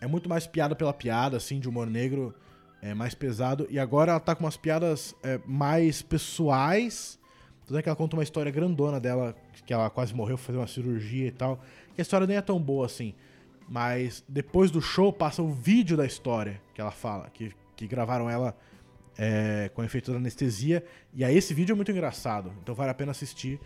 [0.01, 2.35] É muito mais piada pela piada, assim, de humor negro,
[2.83, 3.67] é mais pesado.
[3.71, 7.19] E agora ela tá com umas piadas é, mais pessoais.
[7.65, 10.59] Tudo é que ela conta uma história grandona dela, que ela quase morreu, foi fazer
[10.59, 11.63] uma cirurgia e tal.
[11.97, 13.15] E a história nem é tão boa assim.
[13.69, 18.29] Mas depois do show passa o vídeo da história que ela fala, que, que gravaram
[18.29, 18.57] ela
[19.17, 20.85] é, com efeito de anestesia.
[21.15, 23.59] E aí esse vídeo é muito engraçado, então vale a pena assistir.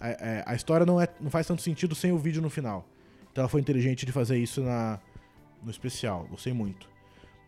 [0.00, 2.88] A, é, a história não, é, não faz tanto sentido sem o vídeo no final.
[3.30, 4.98] Então ela foi inteligente de fazer isso na,
[5.62, 6.88] no especial, gostei muito.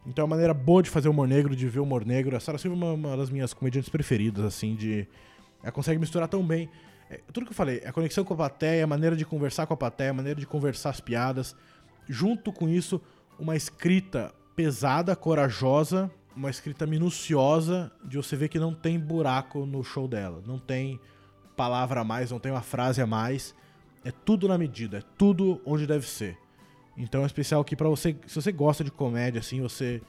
[0.06, 2.36] Então é uma maneira boa de fazer humor negro, de ver humor negro.
[2.36, 5.06] A Sarah Silva é uma, uma das minhas comediantes preferidas, assim, de.
[5.62, 6.68] Ela consegue misturar tão bem.
[7.10, 9.74] É, tudo que eu falei, a conexão com a plateia, a maneira de conversar com
[9.74, 11.56] a plateia, a maneira de conversar as piadas
[12.08, 13.00] junto com isso,
[13.38, 19.82] uma escrita pesada, corajosa, uma escrita minuciosa, de você ver que não tem buraco no
[19.82, 20.42] show dela.
[20.46, 21.00] Não tem
[21.56, 23.54] palavra a mais, não tem uma frase a mais.
[24.04, 26.38] É tudo na medida, é tudo onde deve ser.
[26.96, 30.00] Então é especial aqui para você, se você gosta de comédia, assim, você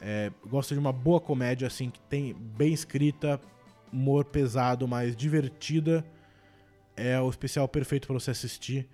[0.00, 3.40] é, gosta de uma boa comédia, assim, que tem bem escrita,
[3.92, 6.04] humor pesado, mas divertida,
[6.96, 8.88] é o especial perfeito para você assistir.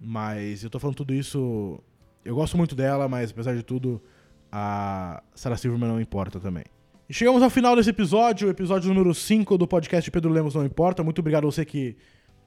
[0.00, 1.80] Mas eu tô falando tudo isso.
[2.24, 4.02] Eu gosto muito dela, mas apesar de tudo,
[4.50, 6.64] a Sarah Silverman não importa também.
[7.08, 11.02] E chegamos ao final desse episódio, episódio número 5 do podcast Pedro Lemos Não Importa.
[11.02, 11.96] Muito obrigado a você que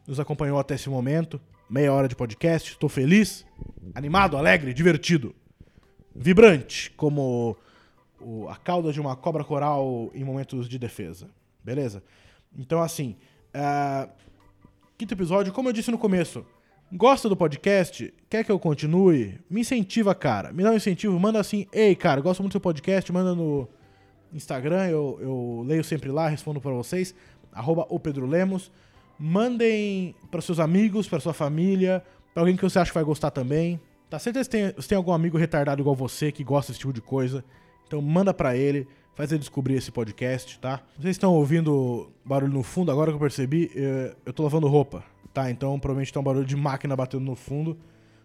[0.08, 1.40] nos acompanhou até esse momento.
[1.70, 3.46] Meia hora de podcast, estou feliz,
[3.94, 5.36] animado, alegre, divertido,
[6.16, 7.58] vibrante, como
[8.50, 11.30] a cauda de uma cobra coral em momentos de defesa.
[11.64, 12.02] Beleza?
[12.58, 13.18] Então, assim,
[13.54, 14.10] ah,
[14.98, 16.46] quinto episódio, como eu disse no começo,
[16.92, 18.14] gosta do podcast?
[18.30, 19.40] Quer que eu continue?
[19.50, 20.52] Me incentiva, cara.
[20.52, 23.68] Me dá um incentivo, manda assim, ei, cara, gosto muito do seu podcast, manda no
[24.34, 27.14] Instagram, eu, eu leio sempre lá, respondo pra vocês,
[27.52, 28.72] arroba o Pedro Lemos.
[29.20, 33.32] Mandem para seus amigos, pra sua família, pra alguém que você acha que vai gostar
[33.32, 33.80] também.
[34.10, 36.94] Tá certeza que tem, você tem algum amigo retardado igual você que gosta desse tipo
[36.94, 37.44] de coisa.
[37.88, 40.82] Então manda pra ele, faz ele descobrir esse podcast, tá?
[41.00, 45.04] Vocês estão ouvindo barulho no fundo, agora que eu percebi, eh, eu tô lavando roupa,
[45.38, 45.52] tá?
[45.52, 47.78] Então provavelmente tá um barulho de máquina batendo no fundo.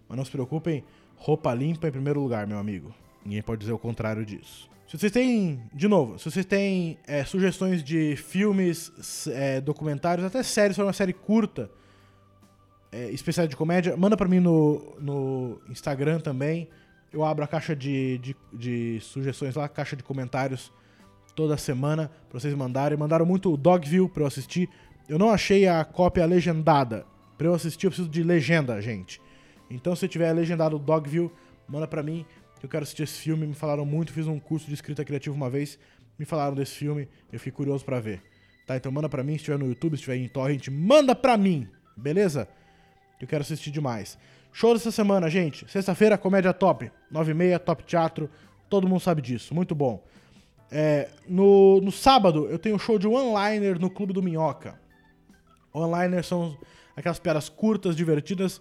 [0.09, 0.83] Mas não se preocupem,
[1.15, 2.95] roupa limpa em primeiro lugar, meu amigo.
[3.23, 4.71] Ninguém pode dizer o contrário disso.
[4.89, 8.91] Se vocês têm, de novo, se vocês têm eh, sugestões de filmes,
[9.29, 11.71] eh, documentários, até séries, se uma série curta,
[12.91, 16.69] é, especial de comédia, manda pra mim no, no Instagram também.
[17.11, 20.73] Eu abro a caixa de, de, de sugestões lá, caixa de comentários
[21.35, 22.99] toda semana pra vocês mandarem.
[22.99, 24.69] Mandaram muito Dogville pra eu assistir.
[25.09, 27.07] Eu não achei a cópia legendada.
[27.37, 29.21] Pra eu assistir, eu preciso de legenda, gente.
[29.71, 31.31] Então, se tiver legendado Dogville,
[31.69, 32.25] manda pra mim,
[32.61, 33.47] que eu quero assistir esse filme.
[33.47, 35.79] Me falaram muito, fiz um curso de escrita criativa uma vez.
[36.19, 38.23] Me falaram desse filme, eu fiquei curioso pra ver.
[38.67, 41.37] Tá, então manda pra mim, se estiver no YouTube, se estiver em torrent, manda pra
[41.37, 42.49] mim, beleza?
[43.23, 44.19] eu quero assistir demais.
[44.53, 45.71] Show dessa semana, gente.
[45.71, 46.91] Sexta-feira, comédia top.
[47.13, 48.29] 9h30, top teatro.
[48.69, 49.55] Todo mundo sabe disso.
[49.55, 50.05] Muito bom.
[50.71, 54.81] É, no, no sábado, eu tenho um show de one-liner no Clube do Minhoca.
[55.73, 56.57] One-liner são
[56.97, 58.61] aquelas piadas curtas, divertidas.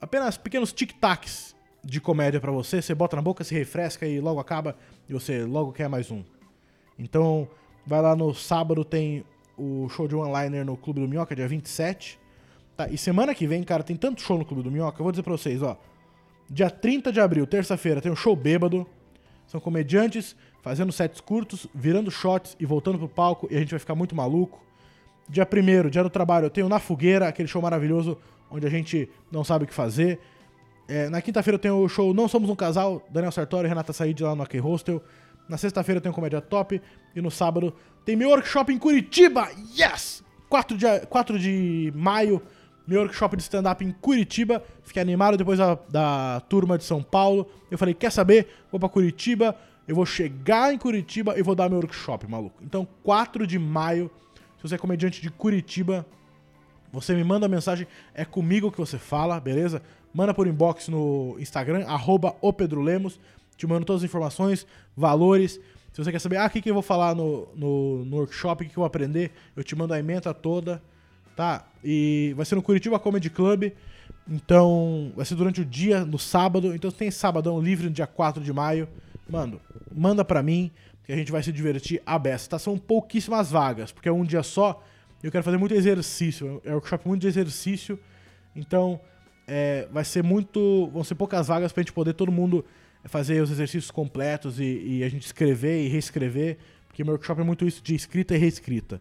[0.00, 2.80] Apenas pequenos tic-tacs de comédia pra você.
[2.82, 4.76] Você bota na boca, se refresca e logo acaba.
[5.08, 6.24] E você logo quer mais um.
[6.98, 7.48] Então,
[7.86, 9.24] vai lá no sábado, tem
[9.56, 12.18] o show de one-liner no Clube do Minhoca, dia 27.
[12.76, 15.12] Tá, e semana que vem, cara, tem tanto show no Clube do Minhoca, eu vou
[15.12, 15.78] dizer pra vocês, ó.
[16.48, 18.86] Dia 30 de abril, terça-feira, tem um show bêbado.
[19.46, 23.78] São comediantes fazendo sets curtos, virando shots e voltando pro palco, e a gente vai
[23.78, 24.60] ficar muito maluco.
[25.28, 28.16] Dia 1 dia do trabalho, eu tenho Na Fogueira, aquele show maravilhoso,
[28.50, 30.20] onde a gente não sabe o que fazer.
[30.88, 33.92] É, na quinta-feira eu tenho o show Não Somos um Casal, Daniel Sartori e Renata
[33.92, 35.02] Said lá no Aki Hostel.
[35.48, 36.80] Na sexta-feira eu tenho Comédia Top.
[37.14, 39.48] E no sábado tem meu workshop em Curitiba.
[39.76, 40.22] Yes!
[40.48, 42.40] 4 de, 4 de maio,
[42.86, 44.62] meu workshop de stand-up em Curitiba.
[44.82, 47.48] Fiquei animado depois da, da turma de São Paulo.
[47.70, 48.46] Eu falei, quer saber?
[48.70, 49.56] Vou pra Curitiba.
[49.88, 52.62] Eu vou chegar em Curitiba e vou dar meu workshop, maluco.
[52.62, 54.10] Então, 4 de maio,
[54.56, 56.06] se você é comediante de Curitiba,
[56.92, 59.82] você me manda mensagem, é comigo que você fala, beleza?
[60.14, 63.20] Manda por inbox no Instagram, arroba o Pedro Lemos.
[63.56, 64.66] Te mando todas as informações,
[64.96, 65.60] valores.
[65.92, 68.62] Se você quer saber, ah, o que, que eu vou falar no, no, no workshop,
[68.62, 70.82] o que, que eu vou aprender, eu te mando a ementa toda,
[71.34, 71.66] tá?
[71.82, 73.72] E vai ser no Curitiba Comedy Club.
[74.28, 76.74] Então, vai ser durante o dia, no sábado.
[76.74, 78.88] Então, tem sabadão livre no dia 4 de maio.
[79.28, 79.60] Mano,
[79.94, 80.70] manda pra mim,
[81.06, 82.50] que a gente vai se divertir a beça.
[82.50, 82.58] Tá?
[82.58, 84.82] São pouquíssimas vagas, porque é um dia só.
[85.22, 86.60] Eu quero fazer muito exercício.
[86.64, 87.98] É um workshop muito de exercício.
[88.54, 89.00] Então,
[89.46, 90.90] é, vai ser muito.
[90.92, 92.64] Vão ser poucas vagas pra gente poder todo mundo
[93.04, 96.58] fazer os exercícios completos e, e a gente escrever e reescrever.
[96.88, 99.00] Porque meu workshop é muito isso de escrita e reescrita.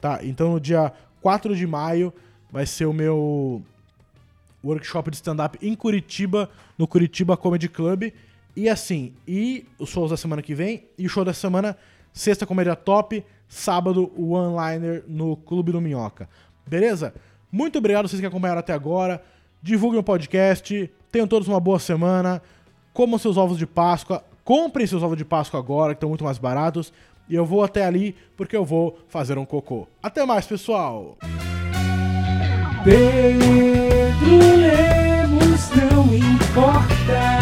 [0.00, 0.18] Tá?
[0.24, 2.12] Então, no dia 4 de maio
[2.50, 3.62] vai ser o meu
[4.64, 8.12] workshop de stand-up em Curitiba, no Curitiba Comedy Club.
[8.56, 11.76] E assim, e os shows da semana que vem, e o show da semana,
[12.10, 16.26] sexta comédia top, sábado o one-liner no Clube do Minhoca.
[16.66, 17.12] Beleza?
[17.52, 19.22] Muito obrigado vocês que acompanharam até agora.
[19.62, 22.40] Divulguem o podcast, tenham todos uma boa semana,
[22.94, 26.38] comam seus ovos de Páscoa, comprem seus ovos de Páscoa agora, que estão muito mais
[26.38, 26.92] baratos.
[27.28, 29.86] E eu vou até ali porque eu vou fazer um cocô.
[30.02, 31.18] Até mais, pessoal!
[32.82, 37.35] Pedro Lemos não importa.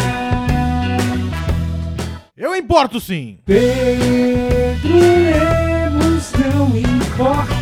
[2.36, 3.38] Eu importo sim!
[3.46, 7.53] Pedro Lemos não importa.